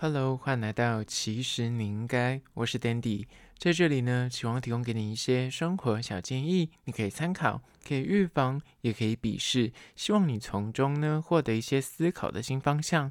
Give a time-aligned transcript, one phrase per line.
[0.00, 3.26] Hello，欢迎来到其实你应该，我是 Dandy，
[3.58, 13.10] 在这里呢，希望提供给你一些生活小建议，你可以参考，可以预防，也可以鄙视，希望你从中呢获得一些思考的新方向。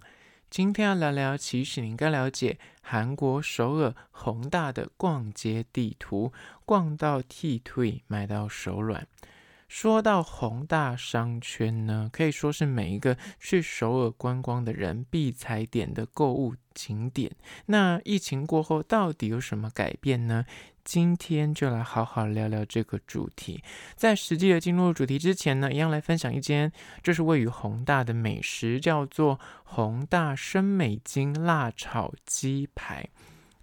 [0.50, 6.31] 今天要聊聊，其实你应该了解韩国首尔宏大的逛街地图，
[6.63, 9.06] 逛到剃腿，买到手软。
[9.68, 17.31] 说到弘大商圈呢，可以说是每一个去首尔观光的人必踩点的购物景点。
[17.66, 20.45] 那疫情过后到底有什么改变呢？
[20.85, 23.61] 今天就来好好聊聊这个主题。
[23.98, 26.72] 在实际的进入主题之前呢，一样来分享一间
[27.03, 33.09] 就是位于弘大的美食，叫做弘大生美津辣炒鸡排。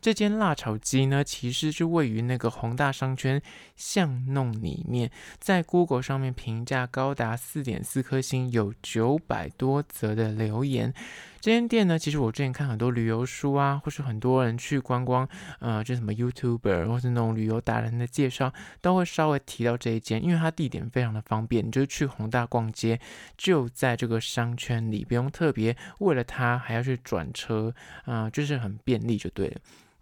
[0.04, 3.40] 这间辣炒鸡呢，其实是位于那个宏大商圈
[3.74, 10.92] 巷弄里面，在 Google 上面评价高达四点四颗星，有九百多则的留言。
[11.40, 15.26] 这间店呢，其实我之前看很多旅游书啊，或是很多人去观光，
[15.60, 23.00] 呃，就什么 YouTuber 或是那种旅游达人的介绍，都会稍微提到这一间，因为它地点非常的方便，你就是去宏大逛街，
[23.38, 29.56] 就在这个商圈里，不用特别为了它还要去转车，啊、就是很便利就对了。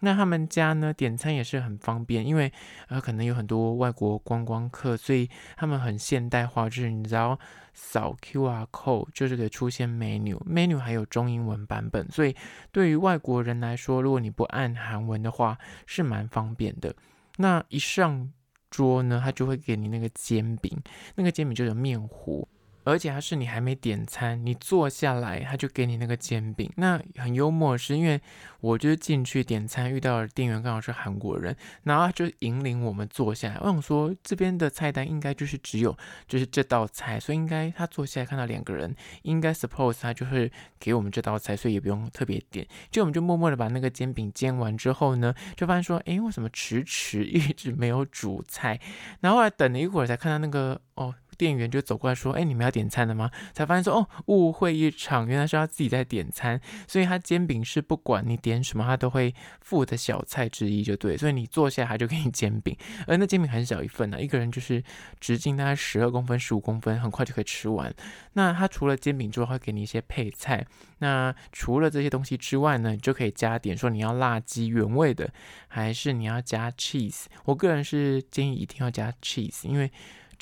[0.04, 2.52] 那他们家呢，点餐也是很方便，因为
[2.88, 7.38] 呃可能有很多外国观光客，所以他们很现代化，就是你只要
[7.72, 12.34] 扫 QR code 就是可以出现 menu，menu 还有中英文版本，所以
[12.72, 16.94] 对于外国人来说，如果你不按韩文的话，是蛮方便的。
[17.36, 18.30] 那一上
[18.70, 20.76] 桌呢，他就会给你那个煎饼，
[21.14, 22.48] 那个煎饼就有面糊。
[22.84, 26.70] 而且还是你还没点餐，你坐下来他就给你那个煎饼。
[26.76, 28.20] 那很幽默是因为
[28.60, 33.58] 我就是进去点餐，遇到的店员刚好是韩国人，然后他就引领我们坐下来。
[33.60, 42.66] 我想说这边的菜单应该就是只有就是这道菜，所以应该他坐下来看到两个人，应该 suppose 他就会给我们这道菜，所以也不用特别点。
[42.90, 48.80] 就我们就默默的把那个煎饼煎完之后呢，就发现说，诶，为什么迟迟一直没有主菜？
[49.20, 51.14] 然后后来等了一会儿才看到那个哦。
[51.42, 56.60] 店员就走过来说：“哎，你们要点餐的吗？”才发现说：“哦，误会一场，原来是他自己在点餐。
[56.86, 61.16] 所以他煎饼是不管你点什么，他都会附的小菜之一，就对。
[61.16, 62.76] 所以你坐下，他就给你煎饼。
[63.08, 64.80] 而那煎饼很小一份呢，一个人就是
[65.18, 67.92] 直径大概十二公分、十五公分，很快就可以吃完。
[68.34, 70.64] 那他除了煎饼之外，会给你一些配菜。
[70.98, 75.28] 那除了这些东西之外呢，你就可以加点说你要辣鸡原味的，
[75.66, 77.24] 还是你要加 cheese。
[77.46, 79.90] 我个人是建议一定要加 cheese，因为。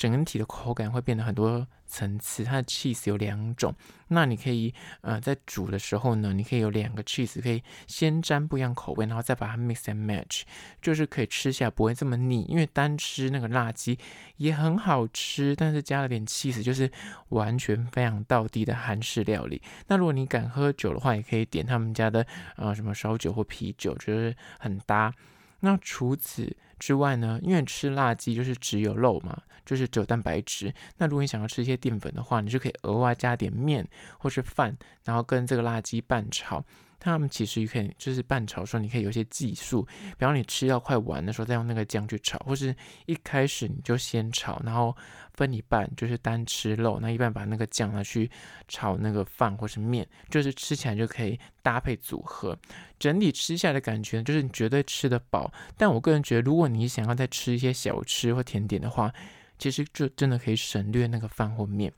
[0.01, 3.71] 整体的口感会变得很多层次，它的 cheese 有两种，
[4.07, 10.41] 那你可以呃在煮的时候呢，你可以有两个 cheese，可以先沾不一样口味，然后再把它 mix and match，
[10.81, 12.41] 就是可以吃起来不会这么腻。
[12.49, 13.99] 因为单吃那个辣鸡
[14.37, 16.89] 也很好吃，但是加了点 cheese，就是
[17.29, 19.61] 完全非常道地的韩式料理。
[19.85, 22.25] 那如果你敢喝酒的话，也可以点他们家的
[22.55, 25.13] 呃什么烧酒或啤酒，就是很搭。
[25.61, 30.73] 那除此之外呢，因为吃辣鸡就是只有肉嘛，就是只有蛋白质。
[30.97, 36.63] 那如果你想要吃一些淀粉的话，你就可以额外加点面或是饭，然后跟这个辣鸡拌炒。
[37.03, 39.81] 他们其实也可以，就是拌炒的时候，你可以有一些技术，
[40.19, 42.73] 比方你吃到快完的时候，再用那个酱去炒，或是
[43.07, 44.95] 一开始你就先炒，然后
[45.33, 48.29] 分一半，就是单吃肉，那一半把那个酱拿去
[48.67, 52.55] 炒那个饭或是面，就是吃起来就可以搭配组合，
[52.99, 55.51] 整体吃下来的感觉就是你绝对吃得饱。
[55.75, 59.11] 但我个人觉得，如果你想要再吃一些小吃或甜点的话，
[59.57, 61.91] 其实就真的可以省略那个饭或面。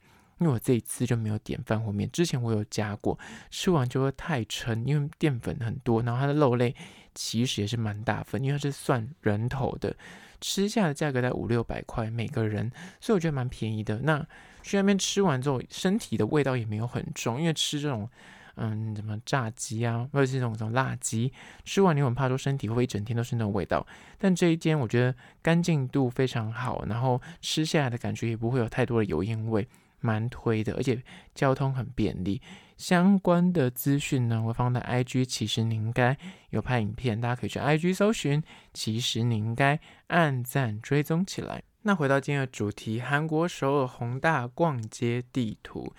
[0.44, 3.18] 因为我这一次就没有点饭或面，之前我有加过，
[3.50, 6.76] 吃完就会太撑，因为淀粉很多，然后它的肉类
[7.16, 9.96] 其实也是蛮大份，因为它是算人头的，
[10.42, 14.00] 吃下的价格在五六百块每个人，所以我觉得蛮便宜的。
[14.00, 14.20] 那
[14.62, 18.10] 去那边吃完之后，身体的味道也没有很重，因为吃这种
[18.56, 21.32] 嗯什么炸鸡啊，或者是这种什么辣鸡，
[21.64, 23.88] 吃完你很怕说身体会一整天都是那种味道。
[24.18, 29.66] 但这一间我觉得干净度非常好，然后吃下来的感觉也不会有太多的油烟味。
[30.04, 31.02] 蛮推的，而且
[31.34, 32.42] 交通很便利。
[32.78, 36.18] 相关的资讯呢，我放在 IG，其实你应该
[36.50, 38.44] 有拍影片，大家可以去 IG 搜寻。
[38.74, 41.64] 其实你应该按赞追踪起来。
[41.84, 45.94] 那回到今天的主题，韩国首尔宏大逛街地图。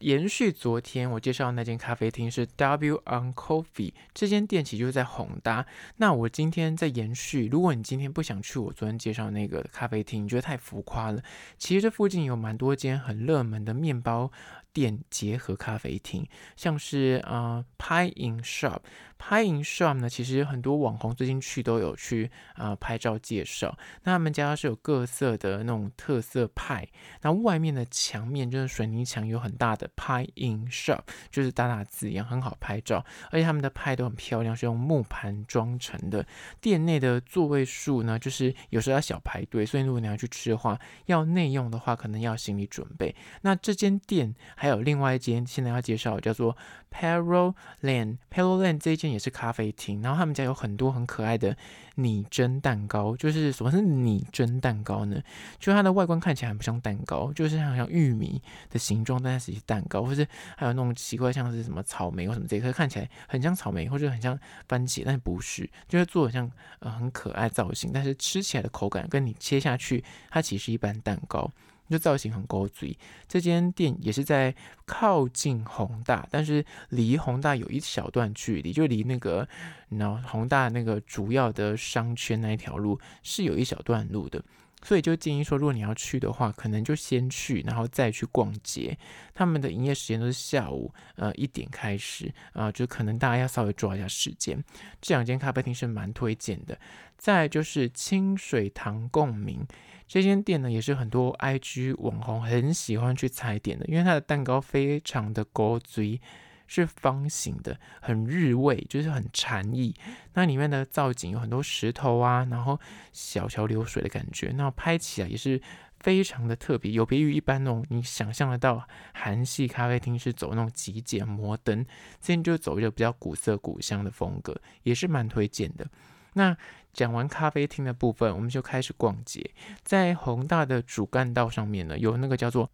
[0.00, 5.66] 延续昨天我介绍的那间咖啡厅是 W on Coffee，这间店其实就是在哄搭。
[5.96, 11.22] 那我今天在延续，如果你今天不想去我昨天介绍那个咖啡厅，你觉得太浮夸了，
[11.58, 14.30] 其实这附近有蛮多间很热门的面包
[14.72, 18.80] 店结合咖啡厅，像是呃 Pie in Shop。
[19.18, 23.76] Pie in Shop 呢，其实很多网红最近去都有去啊、拍照介绍。
[24.04, 26.86] 那他们家是有各色的那种特色派，
[27.22, 31.00] 那外面的墙面就是水泥墙，有很大的 Pie in Shop，
[31.30, 33.04] 就是大大字一样，很好拍照。
[33.32, 36.24] 而且他们的派都很漂亮，是用木盘装成的。
[36.60, 43.14] 店内的座位数呢，就是有时候要小排队，所以如果你要去吃的话，要内用的话，可能要心理准备。
[43.42, 46.56] 那这间店还有另外一间，现在要介绍叫做
[46.92, 49.07] Pearl Lane，Pearl Lane 这一间。
[49.10, 51.56] 也是咖啡厅，然后他们家有很多很可爱的
[51.96, 53.16] 拟真蛋糕。
[53.16, 55.20] 就是什么是拟真蛋糕呢？
[55.58, 58.40] 就它的外观看起来很不像蛋糕，就是好像玉米
[58.70, 60.26] 的形状，但是是蛋糕，或是
[60.56, 64.38] 还有那种奇怪像是什么草莓或什么这个，看起来很像草莓或者很像
[64.68, 66.50] 番茄，但是不是，就是做的像
[66.80, 71.50] 呃很可爱造型，但是吃起来的口感跟你切下去，它其实一般蛋糕。
[71.88, 72.96] 就造型很勾嘴，
[73.26, 74.54] 这间店也是在
[74.84, 79.48] 靠近宏大，但是离宏大有一小段距离，就离那个
[79.88, 84.42] 然后弘大那个主要的商圈那一条路是有一小段路的，
[84.82, 88.96] 所以就建议说，如果你要去的话，可能就先去，然后再去逛街。
[89.34, 94.62] 他们的营业时间都是下午呃一点开始啊、就可能大家要稍微抓一下时间。
[95.00, 96.78] 这两间咖啡厅是蛮推荐的。
[97.16, 99.66] 再就是清水堂共鸣。
[100.08, 106.18] 这间店呢，也是很多 IG 网红很喜欢去踩点的，因为它的蛋糕非常的古锥，
[106.66, 109.94] 是方形的，很日味，就是很禅意。
[110.32, 112.80] 那里面的造景有很多石头啊，然后
[113.12, 115.60] 小桥流水的感觉，那拍起来也是
[116.00, 121.84] 非常的特别，有别于一般那种你想象得到韩系咖啡厅是走那种极简摩登，
[122.18, 125.86] 这边就走一个比较古色古香的风格，也是蛮推荐的。
[126.34, 126.56] 那
[126.92, 129.50] 讲完咖啡厅的部分，我们就开始逛街。
[129.82, 132.70] 在宏大的主干道上面呢，有那个叫做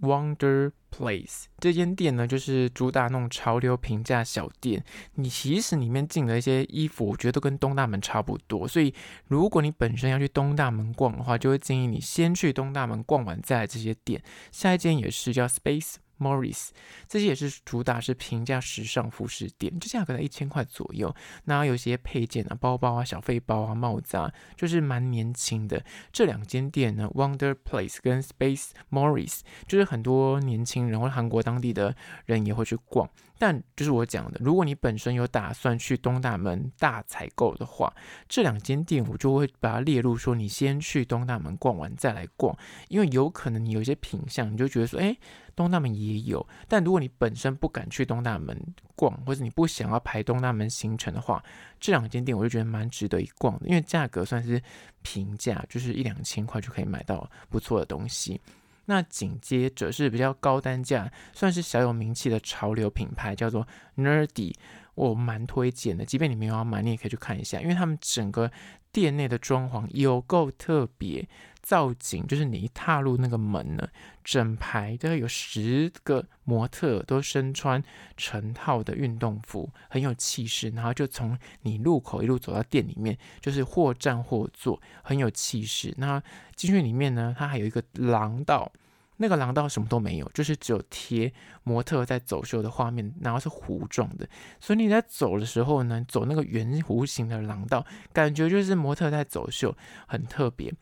[0.00, 4.84] Wonder Place 这间店呢，就是主打那种潮流平价小店。
[5.14, 8.66] 你其实里面进的一些衣服，我觉得都跟东大门差不多。
[8.66, 8.94] 所以
[9.26, 14.22] 如果你本身要去东大门逛的话，就会建议你先去东大门逛完再来这些店。
[14.52, 15.96] 下一间也是叫 Space。
[16.18, 16.68] Morris
[17.08, 21.14] 这些也是主打是平价时尚服饰店，这价格在一千块左右。
[21.44, 25.82] 那有些配件啊，包包啊、小费包啊、帽子啊，就是蛮年轻的。
[26.12, 31.94] 这两间店呢，Wonder Place 跟 Space Morris，就是很多年轻人或韩国当地的
[32.26, 33.08] 人也会去逛。
[33.40, 37.94] 但就是我讲的，如果你本身有打算去东大门大采购的话，
[38.28, 42.56] 这两间店我就会把它列入说，你先去东大门逛完再来逛，
[42.88, 45.16] 因为有可能你有一些品相，你就觉得说，哎。
[45.58, 48.56] 东大门也有，但如果你本身不敢去东大门
[48.94, 51.42] 逛，或者你不想要排东大门行程的话，
[51.80, 54.62] 这两间店我就觉得蛮值得一逛的，因为价格算是
[55.02, 58.40] 平价，就是一两千块就可以买到不错的东西。
[58.86, 63.66] 那紧接着是比较高单价，算是小有名气的潮流品牌，叫做
[63.96, 64.54] Nerdy，
[64.94, 66.04] 我蛮推荐的。
[66.04, 68.50] 即便你没有要买，你也可以去看一下，因为他们整个
[68.92, 71.28] 店内的装潢有够特别。
[71.68, 73.86] 造景就是你一踏入那个门呢，
[74.24, 77.84] 整排都有十个模特都身穿
[78.16, 80.70] 成套的运动服，很有气势。
[80.70, 85.92] 然后就从你入口一路走到店里面，就是或站或坐，很有气势。
[85.98, 86.22] 那
[86.56, 88.72] 进去里面呢，它还有一个廊道，
[89.18, 91.30] 那个廊道什么都没有，就是只有贴
[91.64, 94.26] 模特在走秀的画面，然后是弧状的。
[94.58, 99.76] 所以你在走的时候呢，走那个圆弧形的廊道，感觉就是模特在走秀，
[100.06, 100.72] 很特别。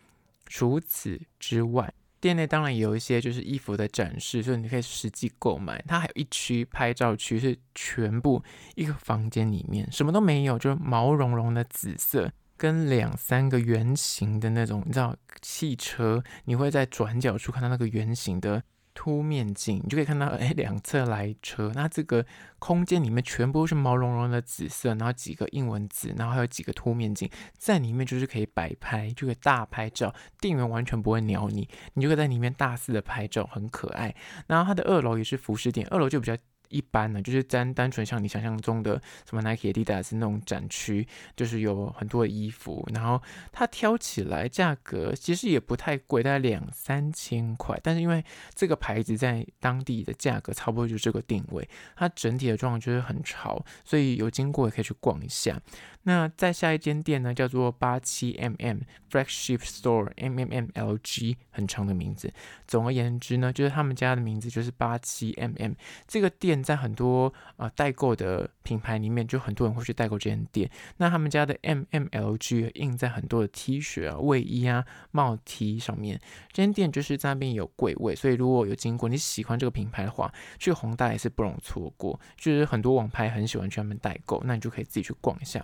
[0.47, 5.85] 除此之外，店内当然也有一些就是衣服的展示，所以你可以实际购买。
[5.87, 8.43] 它还有一区拍照区，是全部
[8.75, 18.63] 一个房间里面什么都没有，就是毛茸茸的紫色，跟两三个圆形的那种，你知道汽车，你会在转角处看到那个圆形的。
[18.97, 21.71] 凸面镜，你就可以看到，哎，两侧来车。
[21.75, 22.25] 那这个
[22.59, 30.15] 空间里面全部都是毛茸茸的紫色，然后几个英文字，然后还有几个凸面镜，在里面就是可以摆拍，就可以大拍照。
[30.41, 34.15] 店员完全不会鸟你，你就可以在里面大肆的拍照，很可爱。
[34.47, 36.35] 然后它的二楼也是服饰店，二楼就比较。
[36.69, 41.07] 一般呢，就是单单纯像你想象中的什么 Nike、Adidas 那种展区，
[41.37, 47.79] 就是有很多的衣服，然后它挑起来价格其实也不太贵，大概两三千块。
[47.83, 55.61] 但是因为这个牌子在当地的价格差不多就这个定位，它整体的状况就是很潮，所以有经过也可以去逛一下。
[56.03, 58.81] 那再下一间店呢，叫做八七 mm
[59.11, 62.33] Flagship Store MMMLG，很长的名字。
[62.69, 65.75] 总而言之呢，就是他们家的名字就是八七 mm
[66.07, 66.56] 这个店。
[66.57, 70.71] 现在很多啊代购的品牌里面，就很多人会去代购这间店。
[70.97, 76.19] 那他们家的 M M L G 印在很多的 T 恤啊、卫衣啊、帽 T 上面。
[76.51, 82.19] 这间店就是在那边有柜位，所以如果有经过你喜欢这个品牌的话，去宏大也是不容错过。
[82.39, 85.63] 就是很多网拍很喜欢去那边代购，那你就可以自己去逛一下。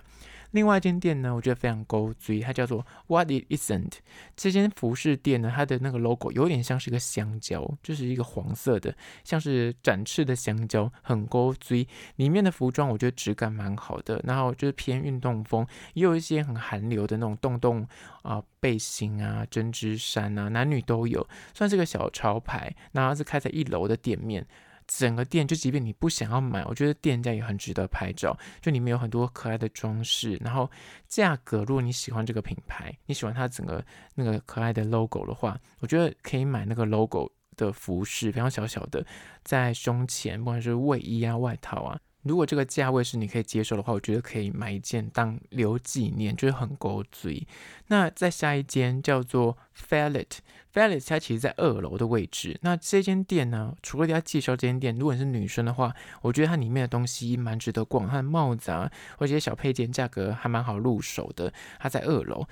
[0.53, 3.91] 另外一间店呢，我觉得非常勾追，它叫做 What It Isn't。
[4.35, 11.87] 这间服饰店呢，它的那个 logo 有点像是一个香蕉，就是一个黄色的，像是展翅的香蕉，很勾追。
[12.17, 17.87] 里面的服装我觉得质感蛮好的，然后就是偏运动风，也有一些很韩流的那种洞洞
[18.21, 22.73] 啊、背心啊、针织衫啊，男女都有，算是个小潮牌。
[22.91, 24.45] 然后是开在一楼的店面。
[24.87, 28.37] 整个店就，即便你不想要买，我觉得店家也很值得拍照。
[28.61, 30.69] 就里面有很多可爱的装饰，然后
[31.07, 33.83] 价格，如果你喜欢这个品牌，你喜欢它整个
[34.15, 39.05] 那个可爱的 logo 的话，我觉得可以买那个 logo 的服饰，非常小小的，
[39.43, 41.99] 在胸前，不管是卫衣啊、外套啊。
[42.23, 47.45] 如果这个价位是你可以接受的话，我觉得可以买一件当留纪念，就是很勾嘴。
[47.87, 52.57] 那再下一间叫做 Fallet，Fallet 它其实在二楼的位置。
[52.61, 61.53] 那这间店呢，除了要介绍这间店，如果你是女生的话，我觉得它里面的东西蛮值得逛，它的帽子啊，或者一些小配件，价格还蛮好入手的。
[61.79, 62.47] 它在二楼。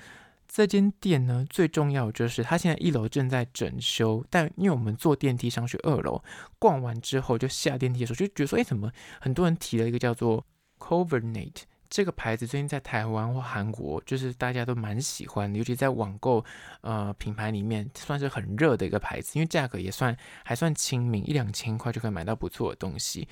[0.52, 6.22] 这间店呢，最重要就是它现在一楼正在整修，但因为我们坐电梯上去二楼，
[6.58, 10.44] 逛完之后就下电梯的时候就觉得说，哎，怎么很多人提了一个叫做
[10.78, 11.54] Covernet
[11.88, 16.44] 这个牌子，最近在台湾或韩国就是大家都蛮喜欢的，尤其在网购
[16.82, 23.26] 呃品牌里面算是很热的一个牌子，因为价格也算还算亲民，一两千块就可以买到不错的东西。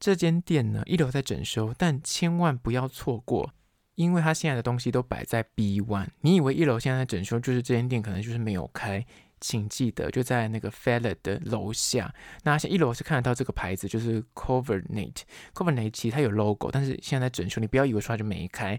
[0.00, 3.52] 这间店呢，一楼在整修，但千万不要错过。
[3.96, 9.04] 因为他现在的东西都摆在 B one，你以为一楼现在在整修，就是这间店可能就是没有开，
[9.40, 12.14] 请记得就在那个 Fallet 的楼下。
[12.44, 18.78] 那像一楼是看得到这个牌子，就是 Covernet，Covernet 其实它有 logo，但是现在在整修，你不要以为说它就没开。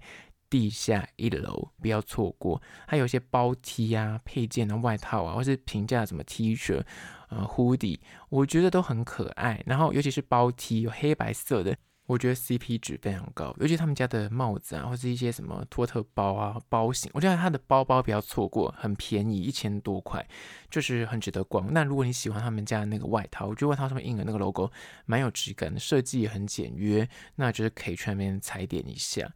[0.49, 6.81] 地下一楼不要错过，还有一些包 T 啊、配件的外套啊，或是平价什么 T 恤、
[7.27, 9.61] 呃 hoodie，我觉得都很可爱。
[9.65, 11.75] 然后尤其是包 T，有黑白色的。
[12.07, 20.25] 我觉得 CP 值非常高，尤其他们家的帽子啊，或是一些什么托特包啊、包型，我觉得它的包包不要错过，很便宜，一千多块，
[20.71, 21.71] 就是很值得逛。
[21.73, 24.71] 那如果你喜欢他们家那个外套，我觉得外套上面印的那个 logo
[25.05, 29.29] 蛮有质感的，设计也很简约，那就是可以去那边踩点一下。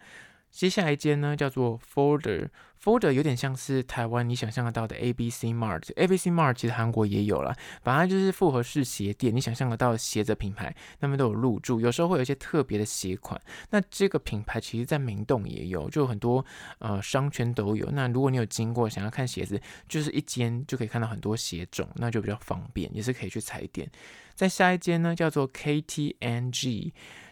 [0.51, 13.41] 接下来一间呢，叫做 Folder，Folder 有点像是台湾你想象得到的 ABC Mart，ABC Mart 其实韩国也有啦，反正就是复合式鞋店，你想象得到的鞋子品牌，他们都有入驻，有时候会有一些特别的鞋款。
[13.69, 16.45] 那这个品牌其实在明洞也有，就很多
[16.79, 17.89] 呃商圈都有。
[17.91, 23.89] 那如果你有经过想要看鞋子，就是一间就可以看到很多鞋种，那就比较方便，也是可以去踩点。
[24.35, 26.91] 再下一间呢，叫做 KTNG。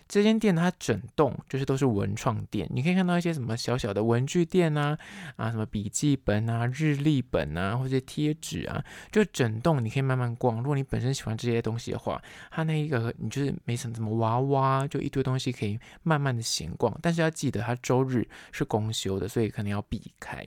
[0.09, 4.97] 这间店它整栋就是都是文创店，你可以看到一些什么小小的文具店啊，
[5.35, 10.57] 啊什么笔记本啊、日历本啊，或者贴纸啊，就整栋你可以慢慢逛。
[10.57, 16.91] 如果你本身喜欢这些东西的话，它那一个你就是没什么什么娃娃，就一堆东西可以慢慢的闲逛。
[17.03, 20.43] 但是要记得它周日是公休的，所以可能要避开。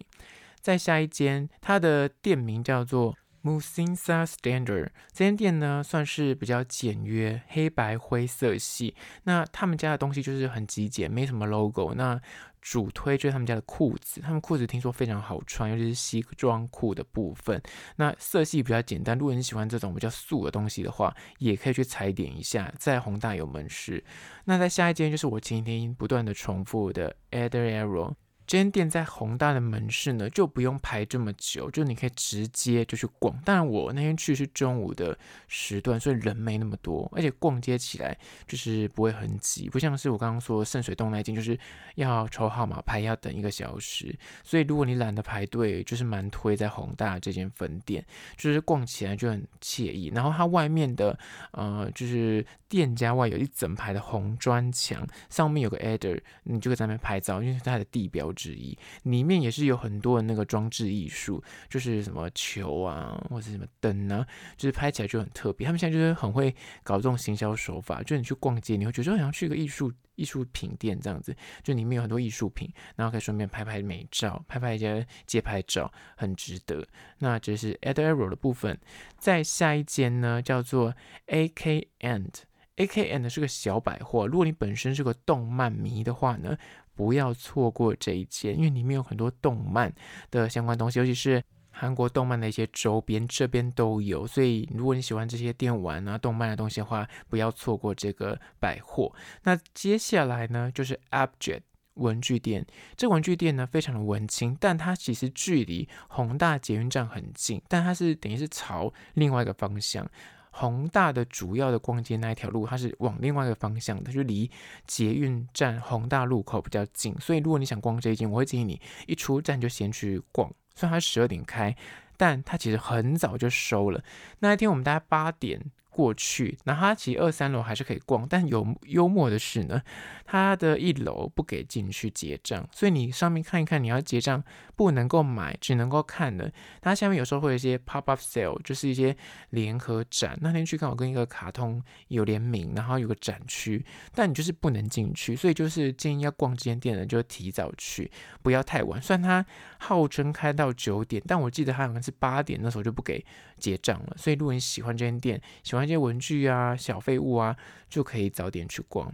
[0.61, 3.16] 再下一间，它的店名叫做。
[3.42, 8.94] Musinsa Standard 这间店呢，算是比较简约，黑白灰色系。
[9.25, 11.94] 那他们家的东西就是很极简，没什么 logo。
[11.94, 12.20] 那
[12.61, 17.61] 主推就是他们家的裤子，他们裤子听说非常好穿，尤其是西装裤的部分。
[17.96, 24.04] 那色系比较简单，如果你喜欢这种比较素的东西的话，也可以去踩点一下，在弘大有门市。
[24.44, 28.14] 那在下一间就是我今天不断的重复的 Eder-Ero。
[28.52, 33.35] 这间店在宏大的门市呢，就不用排这么久，就你可以直接就去逛。
[33.47, 35.18] 当然，我那天去是中午的
[35.49, 38.14] 时段，所以人没那么多，而且逛街起来
[38.47, 41.59] 就是不会很挤，不像是我刚刚说圣水洞那间，就是
[41.94, 44.14] 要抽号码牌要等一个小时。
[44.44, 48.04] 所以如果你懒得排队，就是蛮推在宏大这间分店，
[48.37, 50.12] 就是逛起来就很惬意。
[50.14, 51.18] 然后它外面的
[51.52, 58.33] 呃，就是店家外有一整排的红砖墙，上面有个 Eder，你就可以在那边拍照，因为是它的地标。
[58.35, 64.26] 之一，里面也是有很多的那个装置艺术，就是什么球啊，或者什么灯啊，
[64.57, 65.67] 就是拍起来就很特别。
[65.67, 76.87] 他们现在就是很会搞这种行销手法，就你去逛街，你会觉得好像去个艺术艺术品店这样子，就里面有很多艺术品，然后可以顺便拍拍美照，拍拍一些街拍照，很值得。
[77.19, 78.79] 那这是 Eder-Ero 的部分，
[79.19, 80.95] 在下一间呢叫做
[81.26, 82.31] A K End
[82.76, 84.26] AK&，AK& 是个小百货。
[84.26, 86.57] 如果你本身是个动漫迷的话呢，
[86.95, 89.93] 不要错过这一间，因为里面有很多动漫
[90.31, 94.26] 的相关东西，尤其是韩国动漫的一些周边，这边都有。
[94.26, 99.12] 所以如果你喜欢这些电玩啊、动漫的东西的话，不要错过这个百货。
[99.43, 101.62] 那接下来呢，就是 Abject
[101.95, 102.67] 文具店。
[102.97, 110.07] 这文具店呢，非常的文青，但它其实距离弘大捷运站很近，但它是等于是朝另外一个方向。
[110.52, 114.49] 宏大的主要的逛街那一条路，它是往另外一个方向它，就离
[114.87, 117.18] 捷运站宏大路口比较近。
[117.18, 120.49] 所以如果你想逛这一间，我会建议你一出站就先去逛。
[120.76, 121.75] 虽然它十二点开，
[122.16, 124.04] 但它其实很早就收了。
[124.38, 125.61] 那一天我们大概八点。
[125.92, 129.82] 过去，那它其实二三楼还是可以逛，但有幽默的是呢，
[130.25, 134.42] 它的一楼不给进去结账，所以你上面看一看，你要结账
[134.75, 136.50] 不能够买，只能够看的。
[136.80, 139.14] 它下面有时候会有一些 pop up sale，就是一些
[139.50, 140.37] 联合展。
[140.40, 143.84] 那天去看，我跟一个卡通有联名，然后有个展区，
[144.14, 148.11] 但你就是不能进去，所以就是建议要逛这间店的就提早去，
[148.42, 149.00] 不要太晚。
[149.02, 149.44] 虽然它
[149.76, 153.22] 号称开到九点，但我记得它好像是八点那时候就不给
[153.58, 154.16] 结账了。
[154.16, 155.81] 所以如果你喜欢这间店，喜欢。
[155.82, 157.56] 那些文具啊、小废物啊，
[157.88, 159.12] 就可以早点去逛。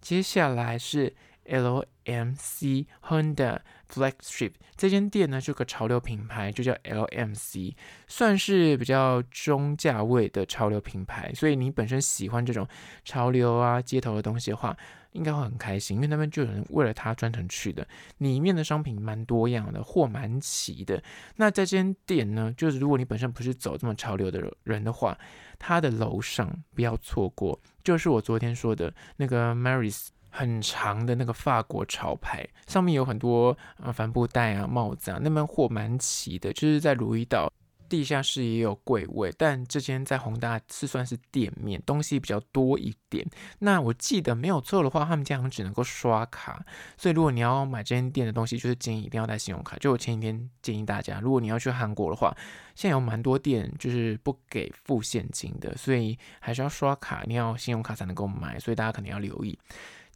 [0.00, 1.14] 接下来是
[1.48, 3.58] LMC Honda
[3.90, 7.74] Flagship 这间店呢，是个潮流品牌，就叫 LMC，
[8.06, 11.32] 算是比较中价位的潮流品牌。
[11.34, 12.66] 所以你本身喜欢这种
[13.04, 14.76] 潮流啊、街头的东西的话，
[15.12, 17.84] 应该会很开心，因为那边就有人为了它专程去的。
[18.18, 21.02] 里面的商品蛮多样的，货蛮齐的。
[21.34, 25.18] 那在这间店呢，就是如果你本身不是走这么潮流的人的话，
[25.58, 37.52] 它的楼上不要错过，就是我昨天说的那个 Maris 很长的那个法国潮牌，上面有很多啊帆布袋啊、帽子啊，那边货蛮齐的，就是在如意岛。
[37.88, 43.26] 地下室也有柜位，但这间在宏大是算是店面，东西比较多一点。
[43.60, 46.62] 那我记得没有错的话，他们这样只能够刷卡，
[46.98, 49.78] 所以如果你要买这间店的东西，就是建议一定要带信用卡。
[49.78, 52.36] 就我前几天建议大家，如果你要去韩国的话，
[52.74, 59.58] 现在有蛮多店就是不给付现金的，所以还是要刷卡，你要信用卡才能够买，所以大家肯定要留意。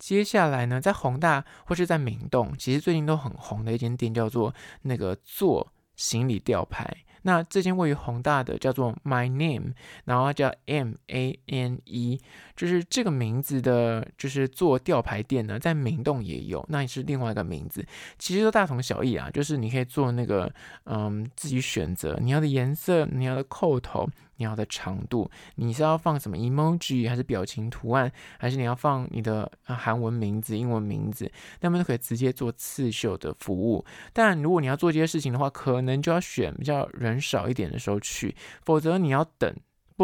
[0.02, 6.92] 接下来呢，在宏大或是在明洞，其实最近都很红的一间店叫做那个做行李吊牌。
[7.23, 12.21] 那这间位于宏大的叫做 My Name，然后叫 M A N E，
[12.56, 17.87] 就是这个名字的，就是做吊牌店呢，在明洞也有，那也是另外一个名字，
[18.18, 20.52] 其实都大同小异啊，就是你可以做那个，
[20.87, 24.09] 嗯，自己选择你要的颜色，你要的扣头。
[24.42, 31.30] 你要的长度，你是要放什么 emoji 还是表情图案，还是你要放你的韩文名字、英文名字，
[31.61, 33.84] 那么都可以直接做刺绣的服务。
[34.12, 39.55] 但如果你要做这些事情的话，可能就要选比较人少一点的时候去，否则你要等。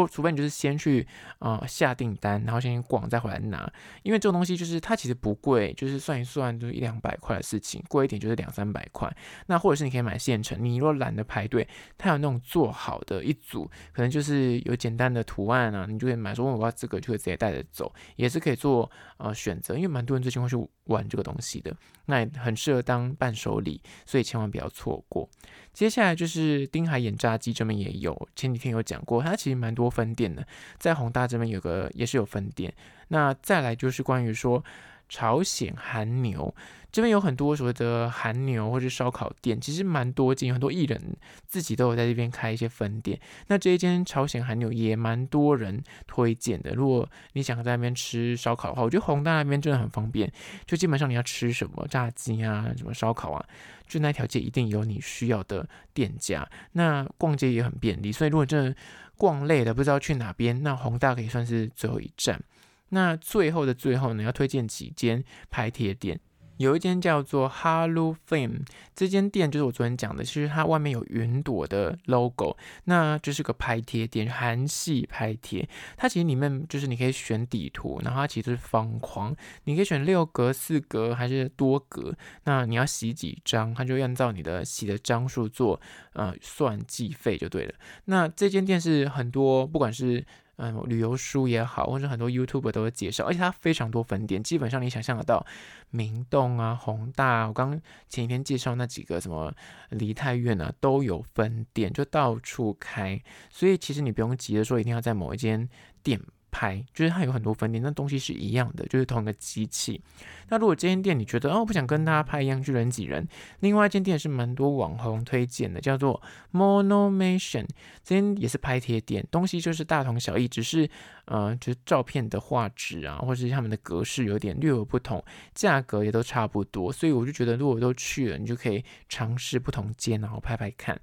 [0.07, 1.07] 除非你就是先去
[1.37, 3.71] 啊、呃、下订单，然后先逛，再回来拿。
[4.01, 9.15] 因为这种东西就是它其实不贵，就是算一算就是一两百块的事情，贵一点就是两三百块。
[9.45, 16.33] 那或者是你可以买现成，你如果懒得排队，它有那种做好的一组，可能就是有简单的图案啊，你就可以买。
[16.39, 19.75] 说我要这个，就可以直接带着走，也是可以做呃选择。
[19.75, 25.29] 因为蛮多人最近会去玩这个东西的，那也很适合当伴手礼，所以千万不要错过。
[25.73, 30.45] 接下来就是丁海演炸鸡这边也有，前几天有讲过，它其实蛮多分店的，
[30.77, 32.73] 在宏大这边有个也是有分店。
[33.07, 34.63] 那再来就是关于说
[35.09, 36.55] 朝鲜韩牛。
[36.91, 40.99] 这边有很多所谓的韩牛或者烧烤店，其实蛮多间，很多艺人
[41.45, 43.19] 自己都有在这边开一些分店。
[43.45, 46.73] 那这一间朝鲜韩牛也蛮多人推荐的。
[46.73, 50.31] 如果你想在那边吃烧烤的话，我觉得宏大那边真的很方便，
[50.65, 53.45] 就基本上你要吃什么炸鸡啊、什么烧烤啊，
[53.87, 56.49] 就那条街一定有你需要的店家。
[56.71, 58.75] 那逛街也很便利，所以如果真的
[59.15, 62.41] 逛累了不知道去哪边，那宏大可以算是最后一站。
[62.89, 66.19] 那最后的最后呢，要推荐几间拍贴店。
[66.57, 75.65] 有一间叫做 Hello Film，这间店就是我昨天讲的，其实它外面有云朵的 logo，那就是个拍贴店，韩系拍贴。
[75.95, 82.13] 它其实里面就是你可以选底图，然后它其实是方框，你可以选六格、四格还是多格。
[82.43, 85.79] 那你要洗几张，它就按照你的洗的张数做
[86.11, 87.73] 呃算计费就对了。
[88.03, 90.25] 那这间店是很多，不管是
[90.61, 95.45] 嗯，旅游书也好，或者很多 YouTube 都会介绍，而且它非常多分店，基本上你想象得到，
[95.89, 97.71] 明洞啊、宏大啊，我刚
[98.09, 99.53] 前几天介绍那几个什么
[99.91, 105.69] 梨泰院啊，都有分店，就到处开，所以其实你不用急着说一定要在某一间
[106.03, 106.19] 店。
[106.59, 110.01] 拍就是它有很多分店，那东西是一样的，就是同一个机器。
[110.49, 113.25] 那如果这间店你觉得哦不想跟大家拍一样去人挤人，
[113.61, 117.65] 另外一间店是蛮多网红推荐的，叫做 Monomation，
[118.03, 120.89] 这间也是拍贴店，东西就是大同小异，只是
[121.25, 125.23] 呃就是照片的画质啊，或者是他们的格式有点略有不同，
[125.55, 130.99] 价格也都差不多，所以我就觉得如果都去了，你就可以尝试不同间然后拍拍看。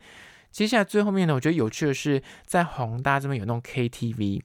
[0.51, 4.43] 接下来最后面呢，我觉得有趣的是在宏大这边有那种 KTV。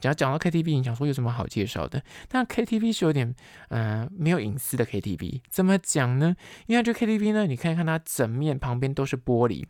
[0.00, 2.02] 只要讲到 KTV，你想说有什么好介绍的？
[2.28, 3.34] 但 KTV 是有点
[3.68, 6.36] 呃没有隐私的 KTV，怎么讲呢？
[6.66, 9.64] 因为这 KTV 呢，你看看它整面旁边都是玻璃。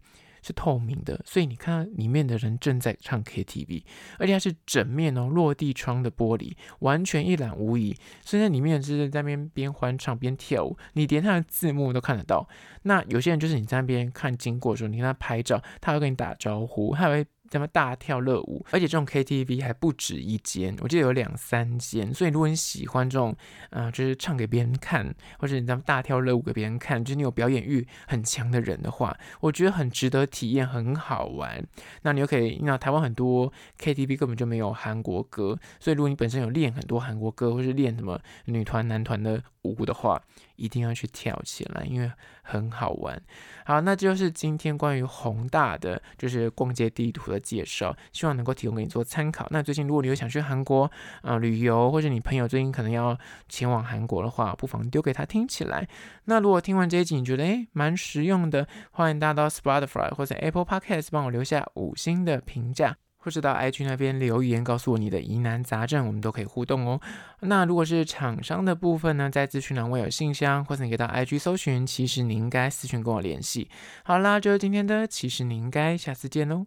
[0.46, 3.82] 是透明的，所以你看到里面的人正在唱 KTV，
[4.18, 7.96] 而且它是整面哦落地窗的玻璃，完全一览无遗。
[8.22, 12.46] 所以在里面就是在那边边欢唱边跳舞，你连他的字幕都看得到。
[12.82, 17.24] 那有些人就是你在那边看经过的时候，你跟他拍照，他会跟你打招呼，他会。
[17.50, 22.12] 咱们大跳热舞，而且这种 KTV 还不止一间，我记得有两三间。
[22.12, 23.36] 所以如果你喜欢这种，
[23.70, 31.64] 呃，就是唱给别人看，或者你咱们大跳热舞给别人看，就是你有表演欲很强的人的话，我觉得很值得体验，很好玩。
[32.02, 40.20] 那你又可以，那台湾很多 KTV 根本就没有韩国歌，所以如果你本身有练很多韩国歌，或是练什么女团、男团的舞的话，
[40.56, 42.10] 一定要去跳起来，因为
[42.42, 43.20] 很好玩。
[43.64, 49.46] 好，那就是今天关于宏大的就是逛街地图的介绍，希望能够提供给你做参考。
[49.50, 53.18] 那最近如果你有想去韩国啊、旅游，或者你朋友最近可能要
[53.48, 55.86] 前往韩国的话，不妨丢给他听起来。
[56.24, 62.96] 那如果听完这一集你觉得诶蛮实用的，欢迎大家到 Spotify 或者 Apple Podcasts 帮我留下五星的评价。
[63.16, 67.00] 或者到 IG 那边留言，告诉我你的疑难杂症，我们都可以互动哦。
[67.40, 73.70] 那如果是厂商的部分呢，在资讯栏位有信箱，或者你可以到 IG 搜寻，其实你应该私讯跟我联系。
[74.04, 76.66] 好啦，就是今天的，其实你应该下次见喽。